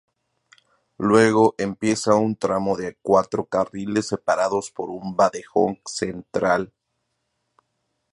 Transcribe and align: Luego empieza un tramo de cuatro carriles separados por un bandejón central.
Luego 0.97 1.53
empieza 1.59 2.15
un 2.15 2.35
tramo 2.35 2.75
de 2.75 2.97
cuatro 3.03 3.45
carriles 3.45 4.07
separados 4.07 4.71
por 4.71 4.89
un 4.89 5.15
bandejón 5.15 5.79
central. 5.85 6.73